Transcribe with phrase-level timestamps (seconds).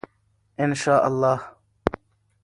[0.59, 1.47] ان شاء الله.